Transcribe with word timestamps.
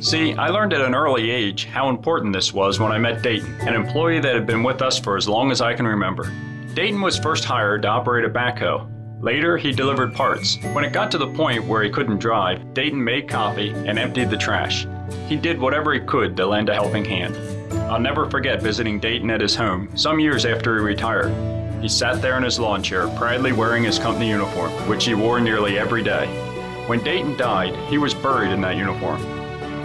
See, 0.00 0.32
I 0.34 0.48
learned 0.48 0.72
at 0.72 0.80
an 0.80 0.94
early 0.94 1.30
age 1.30 1.64
how 1.64 1.88
important 1.88 2.32
this 2.32 2.52
was 2.52 2.78
when 2.78 2.92
I 2.92 2.98
met 2.98 3.20
Dayton, 3.20 3.52
an 3.62 3.74
employee 3.74 4.20
that 4.20 4.34
had 4.34 4.46
been 4.46 4.62
with 4.62 4.80
us 4.80 4.98
for 4.98 5.16
as 5.16 5.28
long 5.28 5.50
as 5.50 5.60
I 5.60 5.74
can 5.74 5.86
remember. 5.86 6.32
Dayton 6.74 7.00
was 7.00 7.18
first 7.18 7.44
hired 7.44 7.82
to 7.82 7.88
operate 7.88 8.24
a 8.24 8.30
backhoe. 8.30 8.88
Later, 9.20 9.56
he 9.56 9.72
delivered 9.72 10.14
parts. 10.14 10.56
When 10.72 10.84
it 10.84 10.92
got 10.92 11.10
to 11.10 11.18
the 11.18 11.26
point 11.26 11.66
where 11.66 11.82
he 11.82 11.90
couldn't 11.90 12.20
drive, 12.20 12.72
Dayton 12.74 13.02
made 13.02 13.28
coffee 13.28 13.70
and 13.70 13.98
emptied 13.98 14.30
the 14.30 14.36
trash. 14.36 14.86
He 15.26 15.34
did 15.34 15.60
whatever 15.60 15.92
he 15.92 15.98
could 15.98 16.36
to 16.36 16.46
lend 16.46 16.68
a 16.68 16.74
helping 16.74 17.04
hand. 17.04 17.36
I'll 17.90 17.98
never 17.98 18.30
forget 18.30 18.62
visiting 18.62 19.00
Dayton 19.00 19.30
at 19.30 19.40
his 19.40 19.56
home 19.56 19.90
some 19.96 20.20
years 20.20 20.46
after 20.46 20.76
he 20.76 20.84
retired. 20.84 21.32
He 21.82 21.88
sat 21.88 22.22
there 22.22 22.36
in 22.36 22.44
his 22.44 22.60
lawn 22.60 22.84
chair, 22.84 23.08
proudly 23.16 23.52
wearing 23.52 23.82
his 23.82 23.98
company 23.98 24.28
uniform, 24.28 24.70
which 24.88 25.04
he 25.04 25.14
wore 25.14 25.40
nearly 25.40 25.76
every 25.76 26.04
day. 26.04 26.26
When 26.86 27.02
Dayton 27.02 27.36
died, 27.36 27.74
he 27.90 27.98
was 27.98 28.14
buried 28.14 28.52
in 28.52 28.60
that 28.60 28.76
uniform. 28.76 29.37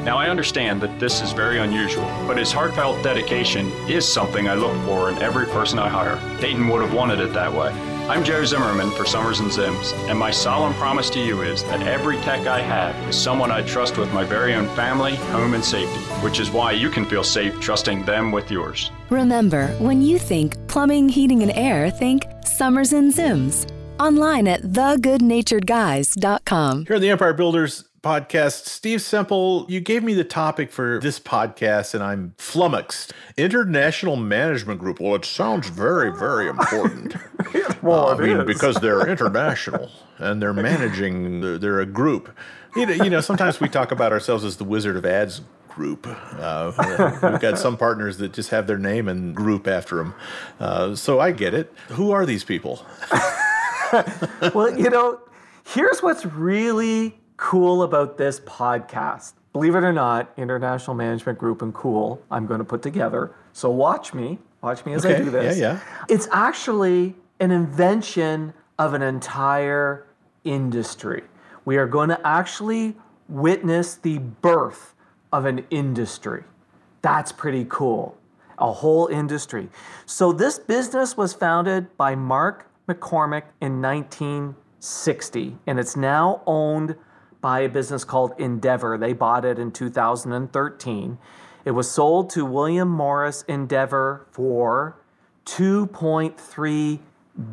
Now, 0.04 0.18
I 0.18 0.28
understand 0.28 0.82
that 0.82 1.00
this 1.00 1.22
is 1.22 1.32
very 1.32 1.60
unusual, 1.60 2.04
but 2.28 2.38
his 2.38 2.52
heartfelt 2.52 3.02
dedication 3.02 3.72
is 3.88 4.06
something 4.06 4.50
I 4.50 4.54
look 4.54 4.76
for 4.86 5.10
in 5.10 5.22
every 5.22 5.46
person 5.46 5.80
I 5.80 5.88
hire. 5.88 6.20
Dayton 6.42 6.68
would 6.68 6.82
have 6.82 6.94
wanted 6.94 7.22
it 7.22 7.32
that 7.32 7.54
way. 7.54 7.70
I'm 8.10 8.26
Joe 8.26 8.44
Zimmerman 8.44 8.92
for 8.92 9.06
Summers 9.06 9.40
and 9.40 9.50
Zims, 9.50 9.94
and 10.10 10.20
my 10.20 10.30
solemn 10.30 10.74
promise 10.74 11.10
to 11.12 11.22
you 11.22 11.42
is 11.42 11.64
that 11.64 11.84
every 11.84 12.18
tech 12.18 12.48
I 12.48 12.60
have 12.60 12.94
is 13.08 13.16
someone 13.16 13.50
I 13.50 13.62
trust 13.62 13.98
with 13.98 14.12
my 14.12 14.26
very 14.26 14.56
own 14.56 14.68
family, 14.76 15.16
home, 15.16 15.54
and 15.54 15.64
safety, 15.64 16.02
which 16.22 16.42
is 16.42 16.52
why 16.52 16.74
you 16.74 16.90
can 16.90 17.06
feel 17.06 17.24
safe 17.24 17.58
trusting 17.62 18.04
them 18.04 18.34
with 18.34 18.52
yours. 18.52 18.92
Remember, 19.10 19.68
when 19.80 20.02
you 20.02 20.20
think 20.20 20.58
plumbing, 20.68 21.08
heating, 21.08 21.44
and 21.44 21.54
air, 21.54 21.90
think 21.90 22.26
Summers 22.44 22.92
and 22.92 23.14
Zims. 23.14 23.70
Online 24.02 24.50
at 24.50 24.64
thegoodnaturedguys.com. 24.64 26.86
Here 26.88 26.96
on 26.98 27.02
the 27.02 27.10
Empire 27.10 27.34
Builders 27.34 27.86
podcast. 28.04 28.66
Steve 28.68 29.02
Semple, 29.02 29.66
you 29.70 29.80
gave 29.80 30.04
me 30.04 30.14
the 30.14 30.26
topic 30.26 30.72
for 30.72 31.00
this 31.00 31.20
podcast, 31.20 31.94
and 31.94 32.04
I'm 32.04 32.36
flummoxed. 32.38 33.14
International 33.38 34.18
Management 34.18 34.80
Group. 34.80 35.00
Well, 35.00 35.16
it 35.16 35.26
sounds 35.26 35.70
very, 35.70 36.12
very 36.12 36.50
important. 36.50 37.16
well, 37.82 38.10
uh, 38.10 38.16
I 38.16 38.20
mean, 38.20 38.38
is. 38.42 38.46
because 38.46 38.76
they're 38.76 39.08
international 39.10 39.90
and 40.18 40.42
they're 40.42 40.54
managing. 40.54 41.42
They're, 41.60 41.80
a 41.80 41.86
group. 41.86 42.36
You 42.76 42.86
know, 42.86 42.94
you 42.94 43.10
know, 43.10 43.22
sometimes 43.22 43.60
we 43.60 43.68
talk 43.68 43.92
about 43.92 44.12
ourselves 44.12 44.44
as 44.44 44.58
the 44.58 44.64
Wizard 44.64 44.96
of 44.96 45.06
Ads 45.06 45.42
group. 45.70 46.06
Uh, 46.08 46.72
we've 47.24 47.42
got 47.42 47.58
some 47.58 47.78
partners 47.78 48.18
that 48.20 48.32
just 48.32 48.52
have 48.52 48.68
their 48.68 48.78
name 48.78 49.08
and 49.08 49.36
group 49.36 49.68
after 49.68 49.96
them. 49.96 50.14
Uh, 50.60 50.96
so 50.96 51.20
I 51.20 51.32
get 51.32 51.54
it. 51.54 51.74
Who 51.90 52.12
are 52.12 52.26
these 52.26 52.44
people? 52.44 52.86
well, 54.54 54.78
you 54.78 54.90
know, 54.90 55.20
here's 55.66 56.04
what's 56.04 56.26
really 56.26 57.20
cool 57.44 57.84
about 57.84 58.18
this 58.18 58.40
podcast. 58.40 59.34
Believe 59.52 59.76
it 59.76 59.84
or 59.84 59.92
not, 59.92 60.32
International 60.38 60.96
Management 60.96 61.38
Group 61.38 61.62
and 61.62 61.74
Cool, 61.74 62.24
I'm 62.32 62.48
going 62.48 62.60
to 62.60 62.64
put 62.64 62.82
together. 62.82 63.36
So 63.52 63.70
watch 63.70 64.14
me, 64.14 64.40
watch 64.62 64.86
me 64.86 64.94
as 64.94 65.06
okay. 65.06 65.18
I 65.18 65.20
do 65.20 65.30
this. 65.30 65.58
Yeah, 65.58 65.74
yeah. 65.74 66.06
It's 66.08 66.30
actually 66.32 67.16
an 67.42 67.52
invention 67.52 68.54
of 68.80 68.94
an 68.94 69.02
entire 69.02 70.08
industry. 70.46 71.24
We 71.66 71.76
are 71.76 71.86
going 71.86 72.08
to 72.10 72.26
actually 72.26 72.96
witness 73.28 73.96
the 73.96 74.20
birth 74.20 74.96
of 75.34 75.44
an 75.44 75.66
industry. 75.70 76.46
That's 77.02 77.34
pretty 77.34 77.66
cool. 77.68 78.18
A 78.58 78.72
whole 78.72 79.08
industry. 79.08 79.68
So, 80.06 80.32
this 80.32 80.60
business 80.60 81.18
was 81.18 81.34
founded 81.34 81.98
by 81.98 82.16
Mark 82.16 82.72
McCormack 82.88 83.44
in 83.60 83.82
1960, 83.82 85.58
and 85.68 85.78
it's 85.78 85.98
now 85.98 86.42
owned 86.46 86.96
by 87.44 87.60
a 87.60 87.70
business 87.70 88.06
called 88.06 88.32
Endeavor. 88.40 88.98
They 88.98 89.12
bought 89.12 89.44
it 89.44 89.60
in 89.60 89.74
2013. 89.74 91.18
It 91.66 91.72
was 91.72 91.92
sold 91.92 92.30
to 92.32 92.46
William 92.46 92.88
Morris 92.88 93.44
Endeavor 93.50 94.26
for 94.32 94.96
2.3 95.46 97.00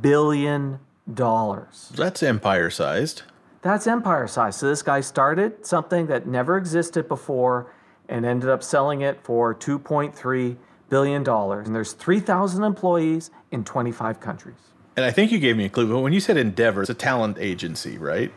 billion 0.00 0.78
dollars. 1.12 1.90
That's 1.96 2.22
empire 2.22 2.70
sized. 2.70 3.22
That's 3.62 3.88
empire 3.88 4.28
sized. 4.28 4.60
So 4.60 4.68
this 4.68 4.80
guy 4.80 5.00
started 5.00 5.66
something 5.66 6.06
that 6.06 6.24
never 6.24 6.56
existed 6.56 7.08
before 7.08 7.72
and 8.08 8.24
ended 8.24 8.48
up 8.48 8.62
selling 8.62 9.00
it 9.00 9.18
for 9.24 9.52
2.3 9.56 10.56
billion 10.88 11.24
dollars. 11.24 11.66
And 11.66 11.74
there's 11.74 11.94
3,000 11.94 12.62
employees 12.62 13.32
in 13.50 13.64
25 13.64 14.20
countries. 14.20 14.54
And 14.96 15.04
I 15.04 15.10
think 15.10 15.32
you 15.32 15.40
gave 15.40 15.56
me 15.56 15.64
a 15.64 15.68
clue, 15.68 15.88
but 15.88 15.98
when 15.98 16.12
you 16.12 16.20
said 16.20 16.36
Endeavor, 16.36 16.82
it's 16.82 16.90
a 16.90 16.94
talent 16.94 17.38
agency, 17.40 17.98
right? 17.98 18.32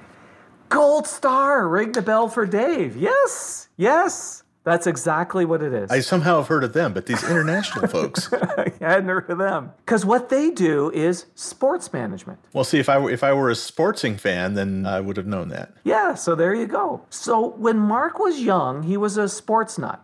Gold 0.73 1.07
star, 1.07 1.67
ring 1.67 1.91
the 1.91 2.01
bell 2.01 2.27
for 2.27 2.45
Dave. 2.45 2.97
Yes, 2.97 3.69
yes. 3.77 4.43
That's 4.63 4.87
exactly 4.87 5.43
what 5.43 5.61
it 5.61 5.73
is. 5.73 5.91
I 5.91 5.99
somehow 5.99 6.37
have 6.37 6.47
heard 6.47 6.63
of 6.63 6.71
them, 6.71 6.93
but 6.93 7.05
these 7.05 7.21
international 7.23 7.87
folks. 7.89 8.31
I 8.31 8.71
hadn't 8.79 9.09
heard 9.09 9.29
of 9.29 9.37
them. 9.37 9.71
Because 9.85 10.05
what 10.05 10.29
they 10.29 10.49
do 10.51 10.89
is 10.91 11.25
sports 11.35 11.91
management. 11.91 12.39
Well, 12.53 12.63
see, 12.63 12.79
if 12.79 12.87
I 12.87 12.97
were 12.97 13.11
if 13.11 13.23
I 13.23 13.33
were 13.33 13.49
a 13.49 13.55
sportsing 13.55 14.17
fan, 14.17 14.53
then 14.53 14.85
I 14.85 15.01
would 15.01 15.17
have 15.17 15.27
known 15.27 15.49
that. 15.49 15.73
Yeah, 15.83 16.15
so 16.15 16.33
there 16.33 16.55
you 16.55 16.65
go. 16.65 17.05
So 17.09 17.49
when 17.57 17.77
Mark 17.77 18.19
was 18.19 18.39
young, 18.39 18.83
he 18.83 18.95
was 18.95 19.17
a 19.17 19.27
sports 19.27 19.77
nut, 19.77 20.01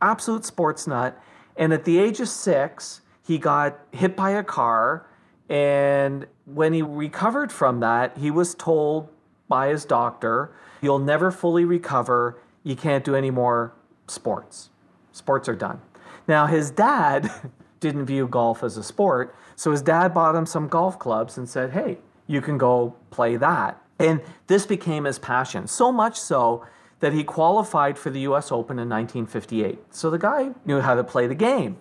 absolute 0.00 0.46
sports 0.46 0.86
nut. 0.86 1.20
And 1.56 1.72
at 1.74 1.84
the 1.84 1.98
age 1.98 2.20
of 2.20 2.28
six, 2.28 3.02
he 3.22 3.36
got 3.36 3.78
hit 3.92 4.16
by 4.16 4.30
a 4.30 4.42
car. 4.42 5.06
And 5.50 6.26
when 6.46 6.72
he 6.72 6.80
recovered 6.80 7.52
from 7.52 7.80
that, 7.80 8.16
he 8.16 8.30
was 8.30 8.54
told 8.54 9.10
by 9.50 9.68
his 9.68 9.84
doctor. 9.84 10.50
You'll 10.80 10.98
never 10.98 11.30
fully 11.30 11.66
recover. 11.66 12.38
You 12.62 12.74
can't 12.74 13.04
do 13.04 13.14
any 13.14 13.30
more 13.30 13.74
sports. 14.06 14.70
Sports 15.12 15.46
are 15.46 15.54
done. 15.54 15.82
Now, 16.26 16.46
his 16.46 16.70
dad 16.70 17.30
didn't 17.80 18.06
view 18.06 18.26
golf 18.26 18.62
as 18.62 18.78
a 18.78 18.82
sport, 18.82 19.34
so 19.56 19.72
his 19.72 19.82
dad 19.82 20.14
bought 20.14 20.34
him 20.34 20.46
some 20.46 20.68
golf 20.68 20.98
clubs 20.98 21.36
and 21.36 21.46
said, 21.46 21.72
hey, 21.72 21.98
you 22.26 22.40
can 22.40 22.56
go 22.56 22.94
play 23.10 23.36
that. 23.36 23.82
And 23.98 24.22
this 24.46 24.64
became 24.64 25.04
his 25.04 25.18
passion, 25.18 25.66
so 25.66 25.92
much 25.92 26.18
so 26.18 26.64
that 27.00 27.12
he 27.12 27.24
qualified 27.24 27.98
for 27.98 28.10
the 28.10 28.20
US 28.20 28.52
Open 28.52 28.78
in 28.78 28.88
1958. 28.88 29.94
So 29.94 30.08
the 30.08 30.18
guy 30.18 30.50
knew 30.64 30.80
how 30.80 30.94
to 30.94 31.04
play 31.04 31.26
the 31.26 31.34
game. 31.34 31.78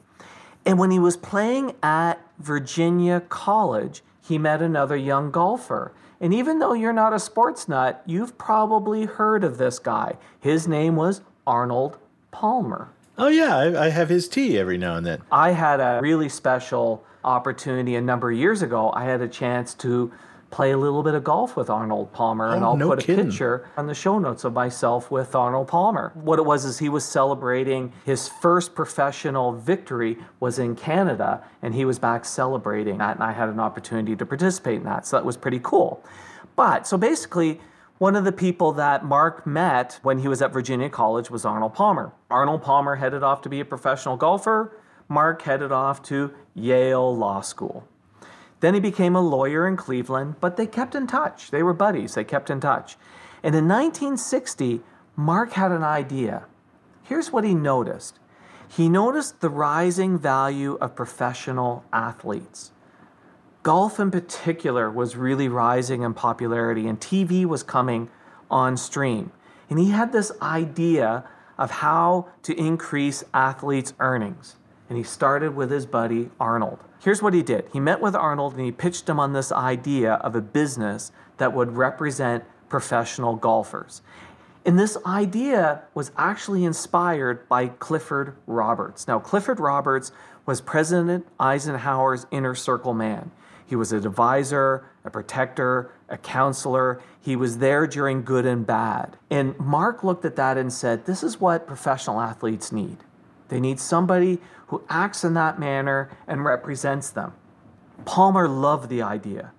And 0.66 0.78
when 0.80 0.91
he 0.91 1.00
was 1.00 1.16
playing 1.16 1.75
at 1.81 2.16
Virginia 2.40 3.22
College, 3.22 4.01
he 4.22 4.38
met 4.38 4.62
another 4.62 4.96
young 4.96 5.31
golfer. 5.31 5.94
And 6.22 6.34
even 6.34 6.59
though 6.59 6.74
you're 6.74 6.94
not 6.94 7.13
a 7.13 7.19
sports 7.19 7.68
nut, 7.68 8.03
you've 8.06 8.38
probably 8.38 9.06
heard 9.06 9.44
of 9.44 9.57
this 9.57 9.80
guy. 9.80 10.18
His 10.40 10.68
name 10.68 10.96
was 10.96 11.22
Arnold 11.47 11.97
Palmer. 12.31 12.90
Oh, 13.18 13.28
yeah, 13.28 13.56
I, 13.57 13.85
I, 13.85 13.90
have 13.90 14.09
his 14.09 14.30
tea 14.30 14.57
every 14.57 14.78
now 14.78 14.96
and 14.96 15.06
then. 15.06 15.22
I 15.31 15.52
had 15.52 15.80
a 15.80 16.00
really 16.02 16.30
special 16.30 17.03
opportunity 17.24 17.96
a 17.96 18.02
number 18.02 18.31
of 18.31 18.38
years 18.38 18.62
ago. 18.62 18.91
I 18.94 19.06
had 19.06 19.22
a 19.22 19.28
chance 19.28 19.74
to 19.75 20.12
play 20.52 20.72
a 20.72 20.78
little 20.78 21.04
bit 21.04 21.14
of 21.14 21.24
golf 21.24 21.56
with 21.56 21.70
Arnold 21.70 22.12
Palmer, 22.12 22.50
oh, 22.50 22.54
and 22.54 22.64
I'll 22.66 22.76
no 22.76 22.90
put 22.90 23.00
kidding. 23.00 23.28
a 23.28 23.30
picture 23.30 23.68
on 23.78 23.88
the 23.88 23.94
show 23.94 24.20
notes 24.20 24.44
of 24.44 24.54
myself 24.54 25.12
with 25.12 25.36
Arnold 25.36 25.68
Palmer. 25.68 26.12
What 26.16 26.40
it 26.40 26.46
was 26.46 26.66
is 26.66 26.80
he 26.80 26.90
was 26.90 27.06
celebrating 27.06 27.94
his 28.06 28.28
first 28.28 28.74
professional 28.75 29.54
victory 29.54 30.18
was 30.40 30.60
in 30.60 30.75
Canada, 30.75 31.44
and 31.62 31.75
he 31.75 31.86
was 31.86 32.00
back 32.00 32.25
celebrating 32.25 32.98
that, 32.98 33.16
and 33.16 33.24
I 33.24 33.31
had 33.31 33.50
an 33.50 33.60
opportunity 33.60 34.16
to 34.16 34.25
participate 34.25 34.78
in 34.78 34.84
that, 34.84 35.06
so 35.06 35.18
that 35.18 35.25
was 35.25 35.38
pretty 35.38 35.60
cool. 35.62 36.04
But 36.56 36.88
so 36.88 36.98
basically, 36.98 37.62
one 38.00 38.16
of 38.16 38.24
the 38.24 38.31
people 38.31 38.72
that 38.74 39.04
Mark 39.04 39.46
met 39.46 40.00
when 40.04 40.19
he 40.19 40.28
was 40.28 40.42
at 40.42 40.54
Virginia 40.54 40.90
College 40.90 41.30
was 41.30 41.46
Arnold 41.46 41.74
Palmer. 41.74 42.13
Arnold 42.30 42.63
Palmer 42.63 42.96
headed 42.96 43.24
off 43.24 43.42
to 43.42 43.50
be 43.50 43.60
a 43.60 43.66
professional 43.66 44.16
golfer. 44.18 44.74
Mark 45.10 45.42
headed 45.42 45.72
off 45.72 46.01
to 46.04 46.34
Yale 46.54 47.16
Law 47.16 47.42
School. 47.42 47.88
Then 48.60 48.74
he 48.74 48.80
became 48.80 49.16
a 49.16 49.22
lawyer 49.22 49.68
in 49.68 49.78
Cleveland, 49.78 50.36
but 50.42 50.58
they 50.58 50.68
kept 50.68 50.96
in 50.96 51.08
touch. 51.08 51.52
They 51.52 51.64
were 51.64 51.74
buddies, 51.74 52.16
they 52.16 52.24
kept 52.24 52.50
in 52.50 52.60
touch. 52.60 52.98
And 53.42 53.56
in 53.56 53.68
1960, 53.68 54.82
Mark 55.16 55.54
had 55.54 55.72
an 55.72 55.84
idea. 55.84 56.46
Here's 57.04 57.32
what 57.32 57.44
he 57.44 57.56
noticed 57.56 58.20
he 58.72 58.88
noticed 58.88 59.42
the 59.42 59.50
rising 59.50 60.20
value 60.20 60.78
of 60.80 60.96
professional 60.96 61.84
athletes. 61.92 62.72
Golf, 63.64 64.00
in 64.00 64.12
particular, 64.12 64.92
was 64.92 65.16
really 65.16 65.48
rising 65.48 66.04
in 66.04 66.14
popularity, 66.14 66.88
and 66.88 67.00
TV 67.00 67.46
was 67.46 67.64
coming 67.64 68.10
on 68.50 68.78
stream. 68.78 69.32
And 69.70 69.80
he 69.80 69.90
had 69.90 70.12
this 70.12 70.32
idea 70.42 71.24
of 71.58 71.72
how 71.72 72.30
to 72.44 72.58
increase 72.58 73.24
athletes' 73.34 73.94
earnings. 74.00 74.56
And 74.88 74.98
he 74.98 75.04
started 75.04 75.56
with 75.56 75.72
his 75.72 75.86
buddy 75.86 76.30
Arnold. 76.40 76.80
Here's 77.00 77.22
what 77.22 77.34
he 77.34 77.42
did 77.42 77.66
he 77.72 77.80
met 77.80 78.01
with 78.01 78.16
Arnold 78.16 78.54
and 78.54 78.63
he 78.63 78.72
pitched 78.72 79.07
him 79.07 79.19
on 79.19 79.34
this 79.34 79.51
idea 79.51 80.13
of 80.16 80.36
a 80.36 80.42
business 80.42 81.12
that 81.38 81.54
would 81.54 81.78
represent 81.78 82.44
professional 82.68 83.36
golfers. 83.36 84.01
And 84.66 84.78
this 84.78 84.98
idea 85.06 85.84
was 85.94 86.12
actually 86.18 86.66
inspired 86.66 87.48
by 87.48 87.68
Clifford 87.68 88.36
Roberts. 88.46 89.07
Now, 89.07 89.18
Clifford 89.18 89.60
Roberts 89.60 90.12
was 90.46 90.62
President 90.62 91.25
Eisenhower's 91.40 92.28
inner 92.30 92.54
circle 92.54 92.94
man. 92.94 93.31
He 93.66 93.75
was 93.75 93.92
an 93.92 94.06
advisor, 94.06 94.86
a 95.06 95.10
protector, 95.10 95.92
a 96.10 96.18
counselor. 96.18 97.01
He 97.22 97.36
was 97.36 97.60
there 97.60 97.88
during 97.88 98.24
good 98.24 98.46
and 98.46 98.66
bad. 98.66 99.16
And 99.30 99.57
Mark 99.60 100.04
looked 100.04 100.25
at 100.25 100.36
that 100.36 100.57
and 100.57 100.74
said, 100.74 101.06
This 101.06 101.24
is 101.24 101.40
what 101.40 101.68
professional 101.68 102.19
athletes 102.19 102.72
need. 102.72 102.98
They 103.48 103.60
need 103.60 103.80
somebody 103.80 104.40
who 104.69 104.83
acts 104.89 105.24
in 105.24 105.33
that 105.36 105.60
manner 105.60 106.10
and 106.27 106.45
represents 106.45 107.10
them. 107.10 107.33
Palmer 108.06 108.48
loved 108.48 108.89
the 108.89 109.01
idea. 109.01 109.51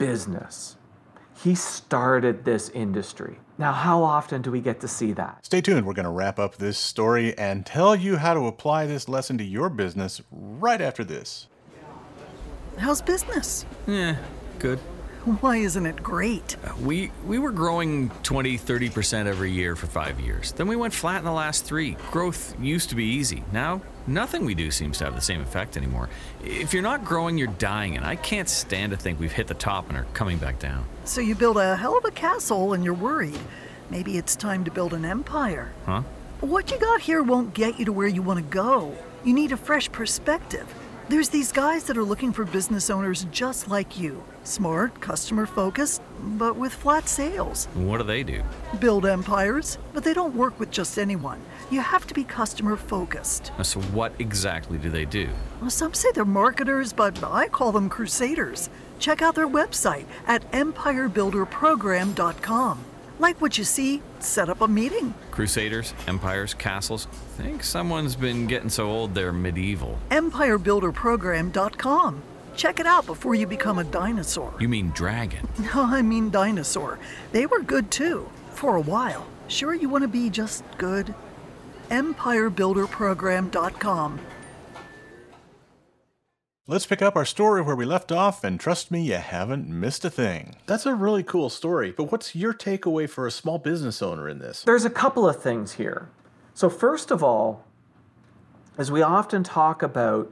business. 0.00 0.76
He 1.44 1.54
started 1.54 2.44
this 2.44 2.70
industry. 2.70 3.38
Now, 3.58 3.72
how 3.72 4.02
often 4.02 4.40
do 4.42 4.50
we 4.50 4.60
get 4.60 4.80
to 4.80 4.88
see 4.88 5.12
that? 5.12 5.44
Stay 5.44 5.60
tuned. 5.60 5.86
We're 5.86 5.92
going 5.92 6.04
to 6.04 6.10
wrap 6.10 6.38
up 6.38 6.56
this 6.56 6.78
story 6.78 7.36
and 7.38 7.64
tell 7.64 7.94
you 7.94 8.16
how 8.16 8.34
to 8.34 8.46
apply 8.46 8.86
this 8.86 9.08
lesson 9.08 9.36
to 9.38 9.44
your 9.44 9.68
business 9.68 10.22
right 10.30 10.80
after 10.80 11.04
this. 11.04 11.48
How's 12.78 13.02
business? 13.02 13.66
Yeah, 13.86 14.16
good. 14.58 14.78
Why 15.40 15.56
isn't 15.58 15.84
it 15.84 16.02
great? 16.02 16.56
Uh, 16.64 16.72
we 16.82 17.12
we 17.26 17.38
were 17.38 17.50
growing 17.52 18.08
20, 18.22 18.56
30% 18.56 19.26
every 19.26 19.52
year 19.52 19.76
for 19.76 19.86
5 19.86 20.18
years. 20.18 20.52
Then 20.52 20.66
we 20.66 20.76
went 20.76 20.94
flat 20.94 21.18
in 21.18 21.26
the 21.26 21.32
last 21.32 21.66
3. 21.66 21.94
Growth 22.10 22.58
used 22.58 22.88
to 22.88 22.94
be 22.94 23.04
easy. 23.04 23.44
Now, 23.52 23.82
nothing 24.10 24.44
we 24.44 24.54
do 24.54 24.70
seems 24.70 24.98
to 24.98 25.04
have 25.04 25.14
the 25.14 25.20
same 25.20 25.40
effect 25.40 25.76
anymore. 25.76 26.08
If 26.44 26.74
you're 26.74 26.82
not 26.82 27.04
growing, 27.04 27.38
you're 27.38 27.46
dying, 27.46 27.96
and 27.96 28.04
I 28.04 28.16
can't 28.16 28.48
stand 28.48 28.90
to 28.90 28.98
think 28.98 29.18
we've 29.18 29.32
hit 29.32 29.46
the 29.46 29.54
top 29.54 29.88
and 29.88 29.96
are 29.96 30.06
coming 30.12 30.38
back 30.38 30.58
down. 30.58 30.84
So 31.04 31.20
you 31.20 31.34
build 31.34 31.56
a 31.56 31.76
hell 31.76 31.96
of 31.96 32.04
a 32.04 32.10
castle 32.10 32.72
and 32.72 32.84
you're 32.84 32.94
worried. 32.94 33.38
Maybe 33.88 34.18
it's 34.18 34.36
time 34.36 34.64
to 34.64 34.70
build 34.70 34.92
an 34.92 35.04
empire. 35.04 35.72
Huh? 35.86 36.02
What 36.40 36.70
you 36.70 36.78
got 36.78 37.00
here 37.00 37.22
won't 37.22 37.54
get 37.54 37.78
you 37.78 37.84
to 37.86 37.92
where 37.92 38.08
you 38.08 38.22
want 38.22 38.38
to 38.38 38.44
go. 38.44 38.96
You 39.24 39.34
need 39.34 39.52
a 39.52 39.56
fresh 39.56 39.90
perspective. 39.90 40.66
There's 41.10 41.28
these 41.28 41.50
guys 41.50 41.82
that 41.84 41.98
are 41.98 42.04
looking 42.04 42.32
for 42.32 42.44
business 42.44 42.88
owners 42.88 43.26
just 43.32 43.66
like 43.66 43.98
you. 43.98 44.22
Smart, 44.44 45.00
customer 45.00 45.44
focused, 45.44 46.02
but 46.38 46.54
with 46.54 46.72
flat 46.72 47.08
sales. 47.08 47.66
What 47.74 47.98
do 47.98 48.04
they 48.04 48.22
do? 48.22 48.44
Build 48.78 49.04
empires, 49.04 49.76
but 49.92 50.04
they 50.04 50.14
don't 50.14 50.36
work 50.36 50.60
with 50.60 50.70
just 50.70 51.00
anyone. 51.00 51.40
You 51.68 51.80
have 51.80 52.06
to 52.06 52.14
be 52.14 52.22
customer 52.22 52.76
focused. 52.76 53.50
Uh, 53.58 53.64
So 53.64 53.80
what 53.90 54.12
exactly 54.20 54.78
do 54.78 54.88
they 54.88 55.04
do? 55.04 55.28
Well, 55.60 55.70
some 55.70 55.94
say 55.94 56.12
they're 56.12 56.24
marketers, 56.24 56.92
but 56.92 57.20
I 57.24 57.48
call 57.48 57.72
them 57.72 57.88
crusaders. 57.88 58.70
Check 59.00 59.20
out 59.20 59.34
their 59.34 59.48
website 59.48 60.04
at 60.28 60.48
empirebuilderprogram.com. 60.52 62.84
Like 63.20 63.40
what 63.42 63.56
you 63.58 63.64
see, 63.64 64.00
set 64.18 64.48
up 64.48 64.62
a 64.62 64.68
meeting. 64.68 65.12
Crusaders, 65.30 65.92
empires, 66.08 66.54
castles? 66.54 67.06
think 67.36 67.62
someone's 67.62 68.16
been 68.16 68.46
getting 68.46 68.70
so 68.70 68.90
old 68.90 69.14
they're 69.14 69.32
medieval. 69.32 69.98
empirebuilderprogram.com. 70.10 72.22
Check 72.56 72.80
it 72.80 72.86
out 72.86 73.04
before 73.06 73.34
you 73.34 73.46
become 73.46 73.78
a 73.78 73.84
dinosaur. 73.84 74.52
You 74.58 74.68
mean 74.68 74.90
dragon? 74.90 75.46
No, 75.74 75.82
I 75.84 76.00
mean 76.02 76.30
dinosaur. 76.30 76.98
They 77.32 77.44
were 77.46 77.60
good 77.60 77.90
too, 77.90 78.28
for 78.52 78.76
a 78.76 78.80
while. 78.80 79.26
Sure 79.48 79.74
you 79.74 79.88
want 79.90 80.02
to 80.02 80.08
be 80.08 80.30
just 80.30 80.64
good? 80.78 81.14
empirebuilderprogram.com. 81.90 84.20
Let's 86.70 86.86
pick 86.86 87.02
up 87.02 87.16
our 87.16 87.24
story 87.24 87.62
where 87.62 87.74
we 87.74 87.84
left 87.84 88.12
off, 88.12 88.44
and 88.44 88.60
trust 88.60 88.92
me, 88.92 89.02
you 89.02 89.16
haven't 89.16 89.66
missed 89.66 90.04
a 90.04 90.10
thing. 90.10 90.54
That's 90.66 90.86
a 90.86 90.94
really 90.94 91.24
cool 91.24 91.50
story, 91.50 91.90
but 91.90 92.12
what's 92.12 92.36
your 92.36 92.54
takeaway 92.54 93.10
for 93.10 93.26
a 93.26 93.30
small 93.32 93.58
business 93.58 94.00
owner 94.00 94.28
in 94.28 94.38
this? 94.38 94.62
There's 94.62 94.84
a 94.84 94.90
couple 94.90 95.28
of 95.28 95.42
things 95.42 95.72
here. 95.72 96.10
So, 96.54 96.70
first 96.70 97.10
of 97.10 97.24
all, 97.24 97.64
as 98.78 98.88
we 98.88 99.02
often 99.02 99.42
talk 99.42 99.82
about, 99.82 100.30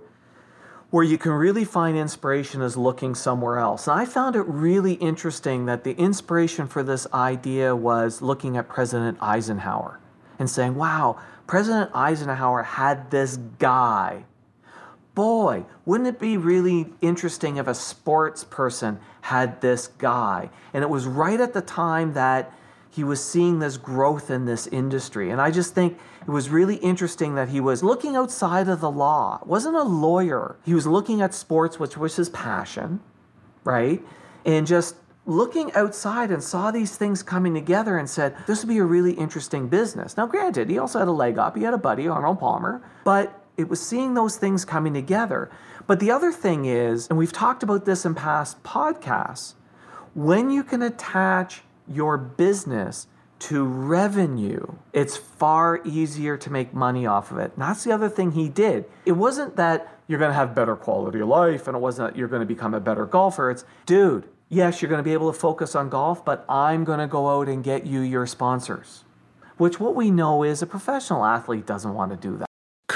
where 0.90 1.02
you 1.02 1.18
can 1.18 1.32
really 1.32 1.64
find 1.64 1.98
inspiration 1.98 2.62
is 2.62 2.76
looking 2.76 3.16
somewhere 3.16 3.58
else. 3.58 3.88
And 3.88 3.98
I 3.98 4.04
found 4.04 4.36
it 4.36 4.42
really 4.42 4.94
interesting 4.94 5.66
that 5.66 5.82
the 5.82 5.94
inspiration 5.94 6.68
for 6.68 6.84
this 6.84 7.08
idea 7.12 7.74
was 7.74 8.22
looking 8.22 8.56
at 8.56 8.68
President 8.68 9.18
Eisenhower 9.20 9.98
and 10.38 10.48
saying, 10.48 10.76
wow, 10.76 11.18
President 11.48 11.90
Eisenhower 11.94 12.62
had 12.62 13.10
this 13.10 13.38
guy. 13.58 14.24
Boy, 15.18 15.64
wouldn't 15.84 16.08
it 16.08 16.20
be 16.20 16.36
really 16.36 16.86
interesting 17.00 17.56
if 17.56 17.66
a 17.66 17.74
sports 17.74 18.44
person 18.44 19.00
had 19.22 19.60
this 19.60 19.88
guy? 19.88 20.48
And 20.72 20.84
it 20.84 20.90
was 20.90 21.06
right 21.06 21.40
at 21.40 21.54
the 21.54 21.60
time 21.60 22.12
that 22.12 22.52
he 22.88 23.02
was 23.02 23.20
seeing 23.20 23.58
this 23.58 23.78
growth 23.78 24.30
in 24.30 24.44
this 24.44 24.68
industry. 24.68 25.30
And 25.30 25.40
I 25.40 25.50
just 25.50 25.74
think 25.74 25.98
it 26.20 26.30
was 26.30 26.50
really 26.50 26.76
interesting 26.76 27.34
that 27.34 27.48
he 27.48 27.58
was 27.58 27.82
looking 27.82 28.14
outside 28.14 28.68
of 28.68 28.80
the 28.80 28.92
law. 28.92 29.40
Wasn't 29.44 29.74
a 29.74 29.82
lawyer. 29.82 30.54
He 30.64 30.72
was 30.72 30.86
looking 30.86 31.20
at 31.20 31.34
sports, 31.34 31.80
which 31.80 31.96
was 31.96 32.14
his 32.14 32.28
passion, 32.28 33.00
right? 33.64 34.00
And 34.44 34.68
just 34.68 34.94
looking 35.26 35.72
outside 35.72 36.30
and 36.30 36.44
saw 36.44 36.70
these 36.70 36.96
things 36.96 37.24
coming 37.24 37.54
together 37.54 37.98
and 37.98 38.08
said, 38.08 38.36
this 38.46 38.62
would 38.62 38.68
be 38.68 38.78
a 38.78 38.84
really 38.84 39.14
interesting 39.14 39.66
business. 39.66 40.16
Now, 40.16 40.28
granted, 40.28 40.70
he 40.70 40.78
also 40.78 41.00
had 41.00 41.08
a 41.08 41.10
leg 41.10 41.38
up. 41.38 41.56
He 41.56 41.64
had 41.64 41.74
a 41.74 41.78
buddy, 41.78 42.06
Arnold 42.06 42.38
Palmer, 42.38 42.80
but 43.02 43.34
it 43.58 43.68
was 43.68 43.84
seeing 43.84 44.14
those 44.14 44.36
things 44.36 44.64
coming 44.64 44.94
together. 44.94 45.50
But 45.86 46.00
the 46.00 46.10
other 46.10 46.32
thing 46.32 46.64
is, 46.64 47.08
and 47.08 47.18
we've 47.18 47.32
talked 47.32 47.62
about 47.62 47.84
this 47.84 48.06
in 48.06 48.14
past 48.14 48.62
podcasts, 48.62 49.54
when 50.14 50.50
you 50.50 50.62
can 50.62 50.80
attach 50.80 51.62
your 51.86 52.16
business 52.16 53.08
to 53.40 53.64
revenue, 53.64 54.64
it's 54.92 55.16
far 55.16 55.80
easier 55.84 56.36
to 56.36 56.50
make 56.50 56.72
money 56.72 57.06
off 57.06 57.30
of 57.30 57.38
it. 57.38 57.52
And 57.54 57.62
that's 57.62 57.84
the 57.84 57.92
other 57.92 58.08
thing 58.08 58.32
he 58.32 58.48
did. 58.48 58.84
It 59.04 59.12
wasn't 59.12 59.56
that 59.56 59.92
you're 60.06 60.18
going 60.18 60.30
to 60.30 60.34
have 60.34 60.54
better 60.54 60.76
quality 60.76 61.20
of 61.20 61.28
life 61.28 61.66
and 61.66 61.76
it 61.76 61.80
wasn't 61.80 62.12
that 62.12 62.18
you're 62.18 62.28
going 62.28 62.40
to 62.40 62.46
become 62.46 62.74
a 62.74 62.80
better 62.80 63.06
golfer. 63.06 63.50
It's, 63.50 63.64
dude, 63.86 64.28
yes, 64.48 64.80
you're 64.80 64.88
going 64.88 65.00
to 65.00 65.04
be 65.04 65.12
able 65.12 65.32
to 65.32 65.38
focus 65.38 65.74
on 65.74 65.88
golf, 65.88 66.24
but 66.24 66.44
I'm 66.48 66.84
going 66.84 66.98
to 67.00 67.06
go 67.06 67.28
out 67.28 67.48
and 67.48 67.62
get 67.62 67.86
you 67.86 68.00
your 68.00 68.26
sponsors. 68.26 69.04
Which 69.56 69.80
what 69.80 69.94
we 69.94 70.10
know 70.10 70.42
is 70.42 70.62
a 70.62 70.66
professional 70.66 71.24
athlete 71.24 71.66
doesn't 71.66 71.94
want 71.94 72.10
to 72.10 72.16
do 72.16 72.36
that 72.38 72.47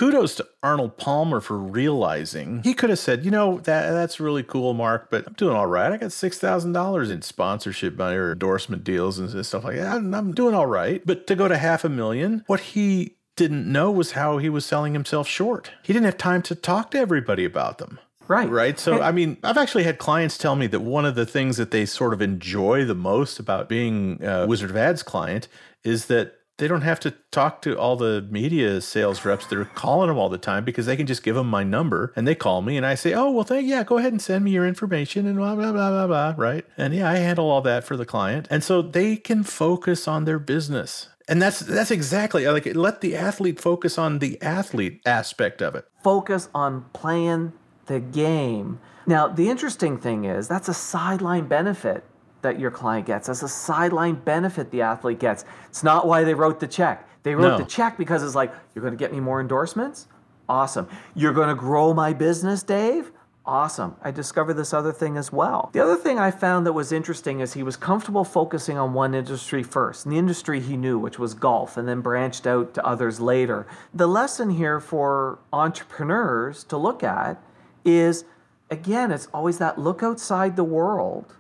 kudos 0.02 0.35
to 0.35 0.49
Arnold 0.64 0.99
Palmer 0.99 1.40
for 1.40 1.56
realizing 1.56 2.61
he 2.64 2.75
could 2.75 2.90
have 2.90 2.99
said, 2.99 3.25
you 3.25 3.30
know, 3.30 3.59
that 3.59 3.92
that's 3.92 4.18
really 4.18 4.42
cool, 4.42 4.75
Mark, 4.75 5.11
but 5.11 5.25
I'm 5.28 5.35
doing 5.35 5.54
all 5.54 5.68
right. 5.68 5.92
I 5.92 5.97
got 5.97 6.11
six 6.11 6.40
thousand 6.40 6.73
dollars 6.73 7.09
in 7.09 7.23
sponsorship 7.23 7.97
money 7.97 8.16
or 8.16 8.32
endorsement 8.32 8.82
deals 8.82 9.21
and 9.21 9.47
stuff 9.47 9.62
like 9.62 9.76
that. 9.76 9.94
I'm, 9.94 10.12
I'm 10.12 10.35
doing 10.35 10.56
all 10.56 10.66
right. 10.66 11.00
But 11.06 11.28
to 11.28 11.37
go 11.37 11.47
to 11.47 11.56
half 11.56 11.85
a 11.85 11.88
million, 11.88 12.42
what 12.49 12.59
he 12.59 13.14
didn't 13.37 13.71
know 13.71 13.92
was 13.92 14.12
how 14.12 14.38
he 14.38 14.49
was 14.49 14.66
selling 14.66 14.92
himself 14.92 15.28
short. 15.28 15.71
He 15.85 15.92
didn't 15.92 16.06
have 16.06 16.18
time 16.18 16.42
to 16.42 16.56
talk 16.56 16.90
to 16.90 16.99
everybody 16.99 17.44
about 17.44 17.78
them. 17.78 18.00
Right. 18.26 18.49
Right. 18.49 18.80
So, 18.80 19.00
I 19.00 19.12
mean, 19.12 19.37
I've 19.44 19.59
actually 19.59 19.85
had 19.85 19.99
clients 19.99 20.37
tell 20.37 20.56
me 20.56 20.66
that 20.66 20.80
one 20.80 21.04
of 21.04 21.14
the 21.14 21.26
things 21.26 21.59
that 21.59 21.71
they 21.71 21.87
sort 21.87 22.12
of 22.12 22.21
enjoy 22.21 22.85
the 22.85 22.94
most 22.97 23.38
about 23.38 23.68
being 23.68 24.21
a 24.21 24.49
Wizard 24.49 24.71
of 24.71 24.76
Ads 24.76 25.04
client 25.04 25.47
is 25.85 26.06
that 26.06 26.35
they 26.62 26.69
don't 26.69 26.83
have 26.83 27.00
to 27.00 27.11
talk 27.33 27.61
to 27.61 27.76
all 27.76 27.97
the 27.97 28.25
media 28.31 28.81
sales 28.81 29.25
reps 29.25 29.47
that 29.47 29.59
are 29.59 29.64
calling 29.64 30.07
them 30.07 30.16
all 30.16 30.28
the 30.28 30.38
time 30.38 30.64
because 30.64 30.87
they 30.87 30.97
can 30.97 31.09
just 31.09 31.25
give 31.25 31.35
them 31.35 31.49
my 31.49 31.64
number 31.64 32.12
and 32.14 32.25
they 32.25 32.37
call 32.37 32.62
me 32.62 32.76
and 32.76 32.87
I 32.87 32.95
say, 32.95 33.14
oh, 33.14 33.33
well, 33.33 33.42
thank 33.42 33.66
yeah, 33.66 33.83
go 33.83 33.99
ahead 33.99 34.12
and 34.12 34.23
send 34.23 34.45
me 34.45 34.52
your 34.52 34.64
information 34.64 35.26
and 35.26 35.38
blah, 35.38 35.57
blah, 35.57 35.73
blah, 35.73 35.90
blah, 35.90 36.07
blah, 36.07 36.35
right? 36.37 36.64
And 36.78 36.95
yeah, 36.95 37.11
I 37.11 37.16
handle 37.16 37.50
all 37.50 37.62
that 37.62 37.83
for 37.83 37.97
the 37.97 38.07
client. 38.07 38.47
And 38.49 38.62
so 38.62 38.81
they 38.81 39.16
can 39.16 39.42
focus 39.42 40.07
on 40.07 40.25
their 40.25 40.38
business. 40.38 41.09
And 41.26 41.42
that's 41.42 41.59
that's 41.59 41.90
exactly 41.90 42.47
like 42.47 42.73
let 42.76 43.00
the 43.00 43.16
athlete 43.16 43.59
focus 43.59 43.99
on 43.99 44.21
the 44.21 44.40
athlete 44.40 45.00
aspect 45.04 45.62
of 45.62 45.75
it. 45.75 45.85
Focus 46.04 46.49
on 46.54 46.85
playing 46.92 47.54
the 47.87 47.99
game. 47.99 48.78
Now, 49.04 49.26
the 49.26 49.50
interesting 49.50 49.99
thing 49.99 50.26
is 50.26 50.47
that's 50.47 50.69
a 50.69 50.75
sideline 50.75 51.49
benefit 51.49 52.04
that 52.42 52.58
your 52.58 52.70
client 52.70 53.06
gets, 53.06 53.28
as 53.28 53.42
a 53.42 53.49
sideline 53.49 54.14
benefit 54.16 54.70
the 54.70 54.82
athlete 54.82 55.18
gets. 55.18 55.44
It's 55.68 55.82
not 55.82 56.06
why 56.06 56.25
they 56.25 56.34
wrote 56.34 56.61
the 56.61 56.66
check. 56.66 57.08
They 57.22 57.34
wrote 57.34 57.58
no. 57.58 57.58
the 57.58 57.64
check 57.64 57.96
because 57.96 58.22
it's 58.22 58.34
like, 58.34 58.52
you're 58.75 58.82
going 58.82 58.92
to 58.92 58.99
get 58.99 59.12
me 59.12 59.20
more 59.20 59.40
endorsements? 59.40 60.08
Awesome. 60.49 60.88
You're 61.14 61.32
going 61.32 61.49
to 61.49 61.54
grow 61.54 61.94
my 61.94 62.12
business, 62.12 62.62
Dave? 62.62 63.12
Awesome. 63.44 63.96
I 64.02 64.12
discovered 64.12 64.54
this 64.54 64.72
other 64.72 64.92
thing 64.92 65.16
as 65.16 65.32
well. 65.32 65.70
The 65.72 65.80
other 65.80 65.96
thing 65.96 66.18
I 66.18 66.30
found 66.30 66.64
that 66.66 66.72
was 66.72 66.92
interesting 66.92 67.40
is 67.40 67.54
he 67.54 67.64
was 67.64 67.76
comfortable 67.76 68.25
focusing 68.25 68.78
on 68.78 68.92
one 68.92 69.14
industry 69.14 69.64
first, 69.64 70.04
and 70.04 70.12
the 70.12 70.18
industry 70.18 70.61
he 70.61 70.76
knew, 70.76 70.96
which 70.96 71.18
was 71.18 71.34
golf, 71.34 71.76
and 71.76 71.88
then 71.88 72.02
branched 72.02 72.46
out 72.46 72.72
to 72.75 72.87
others 72.87 73.18
later. 73.18 73.66
The 73.92 74.06
lesson 74.06 74.50
here 74.50 74.78
for 74.78 75.40
entrepreneurs 75.52 76.62
to 76.64 76.76
look 76.76 77.02
at 77.02 77.42
is 77.84 78.25
again, 78.70 79.11
it's 79.11 79.28
always 79.34 79.58
that 79.58 79.78
look 79.78 80.02
outside 80.02 80.56
the 80.56 80.64
world 80.64 81.37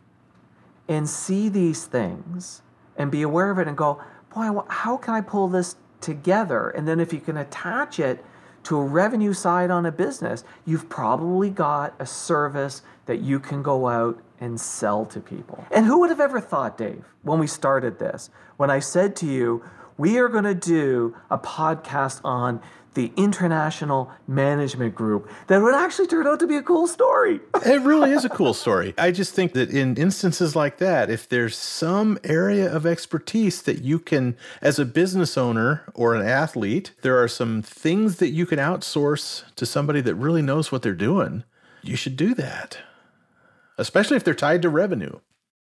and 0.88 1.08
see 1.08 1.48
these 1.48 1.86
things 1.86 2.62
and 2.96 3.10
be 3.10 3.22
aware 3.22 3.50
of 3.50 3.58
it 3.58 3.68
and 3.68 3.76
go, 3.76 4.02
boy, 4.34 4.60
how 4.68 4.96
can 4.96 5.14
I 5.14 5.20
pull 5.20 5.48
this 5.48 5.76
together? 6.00 6.70
And 6.70 6.86
then 6.86 7.00
if 7.00 7.12
you 7.12 7.20
can 7.20 7.36
attach 7.36 7.98
it 7.98 8.24
to 8.64 8.78
a 8.78 8.84
revenue 8.84 9.32
side 9.32 9.70
on 9.70 9.86
a 9.86 9.92
business, 9.92 10.44
you've 10.64 10.88
probably 10.88 11.50
got 11.50 11.94
a 11.98 12.06
service 12.06 12.82
that 13.06 13.20
you 13.20 13.40
can 13.40 13.62
go 13.62 13.88
out 13.88 14.22
and 14.40 14.60
sell 14.60 15.04
to 15.06 15.20
people. 15.20 15.64
And 15.70 15.86
who 15.86 16.00
would 16.00 16.10
have 16.10 16.20
ever 16.20 16.40
thought, 16.40 16.78
Dave, 16.78 17.04
when 17.22 17.38
we 17.38 17.46
started 17.46 17.98
this, 17.98 18.30
when 18.56 18.70
I 18.70 18.78
said 18.78 19.16
to 19.16 19.26
you, 19.26 19.64
we 19.98 20.18
are 20.18 20.28
going 20.28 20.44
to 20.44 20.54
do 20.54 21.16
a 21.30 21.38
podcast 21.38 22.20
on 22.24 22.60
the 22.94 23.12
International 23.16 24.10
Management 24.26 24.94
Group 24.94 25.30
that 25.46 25.62
would 25.62 25.74
actually 25.74 26.06
turn 26.06 26.26
out 26.26 26.40
to 26.40 26.46
be 26.46 26.56
a 26.56 26.62
cool 26.62 26.86
story. 26.86 27.40
it 27.64 27.80
really 27.82 28.10
is 28.12 28.24
a 28.24 28.28
cool 28.28 28.54
story. 28.54 28.94
I 28.98 29.10
just 29.10 29.34
think 29.34 29.52
that 29.52 29.70
in 29.70 29.96
instances 29.96 30.54
like 30.54 30.78
that, 30.78 31.10
if 31.10 31.28
there's 31.28 31.56
some 31.56 32.18
area 32.24 32.70
of 32.70 32.84
expertise 32.84 33.62
that 33.62 33.82
you 33.82 33.98
can, 33.98 34.36
as 34.60 34.78
a 34.78 34.84
business 34.84 35.38
owner 35.38 35.84
or 35.94 36.14
an 36.14 36.26
athlete, 36.26 36.92
there 37.02 37.22
are 37.22 37.28
some 37.28 37.62
things 37.62 38.16
that 38.16 38.30
you 38.30 38.44
can 38.44 38.58
outsource 38.58 39.44
to 39.56 39.64
somebody 39.64 40.00
that 40.02 40.14
really 40.14 40.42
knows 40.42 40.70
what 40.70 40.82
they're 40.82 40.92
doing, 40.92 41.44
you 41.82 41.96
should 41.96 42.16
do 42.16 42.34
that, 42.34 42.78
especially 43.78 44.16
if 44.16 44.24
they're 44.24 44.34
tied 44.34 44.62
to 44.62 44.68
revenue. 44.68 45.18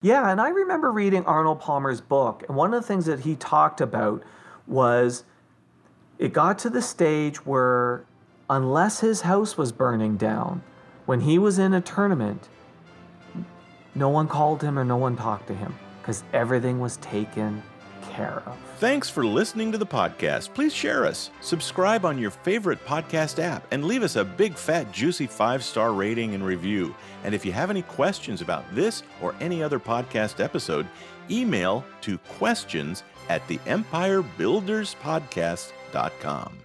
Yeah, 0.02 0.28
and 0.28 0.40
I 0.40 0.49
remember 0.49 0.90
reading 0.90 1.25
Arnold 1.26 1.61
Palmer's 1.61 2.00
book, 2.00 2.44
and 2.49 2.56
one 2.56 2.75
of 2.75 2.82
the 2.82 2.87
things 2.87 3.06
that 3.06 3.21
he 3.21 3.37
talked 3.37 3.80
about 3.80 4.25
was 4.66 5.23
it 6.18 6.32
got 6.32 6.59
to 6.61 6.71
the 6.71 6.82
stage 6.82 7.47
where, 7.47 8.04
unless 8.50 8.99
his 8.99 9.21
house 9.21 9.56
was 9.56 9.71
burning 9.71 10.16
down, 10.16 10.62
when 11.06 11.21
he 11.21 11.38
was 11.38 11.56
in 11.61 11.73
a 11.73 11.80
tournament, 11.80 12.49
no 13.94 14.09
one 14.09 14.26
called 14.26 14.62
him 14.62 14.76
or 14.76 14.85
no 14.85 14.97
one 14.97 15.16
talked 15.16 15.47
to 15.47 15.54
him 15.54 15.75
because 16.00 16.25
everything 16.32 16.80
was 16.80 16.97
taken 16.97 17.62
care 18.02 18.42
of. 18.47 18.56
Thanks 18.78 19.09
for 19.09 19.25
listening 19.25 19.73
to 19.73 19.78
the 19.78 19.87
podcast. 19.87 20.52
Please 20.54 20.75
share 20.75 21.06
us, 21.06 21.30
subscribe 21.40 22.04
on 22.04 22.18
your 22.18 22.30
favorite 22.30 22.85
podcast 22.85 23.38
app, 23.38 23.66
and 23.71 23.85
leave 23.85 24.02
us 24.02 24.16
a 24.16 24.25
big, 24.25 24.54
fat, 24.54 24.90
juicy 24.92 25.26
five 25.26 25.62
star 25.62 25.92
rating 25.92 26.35
and 26.35 26.44
review. 26.44 26.94
And 27.25 27.35
if 27.35 27.44
you 27.44 27.52
have 27.52 27.71
any 27.71 27.82
questions 27.82 28.40
about 28.40 28.64
this 28.75 29.02
or 29.21 29.35
any 29.40 29.62
other 29.62 29.78
podcast 29.78 30.42
episode, 30.42 30.87
email 31.30 31.85
to 32.02 32.18
questions 32.18 33.02
at 33.28 33.47
the 33.49 33.61
Empire 33.66 34.23
Builders 34.23 34.97
Podcast.com. 35.02 36.59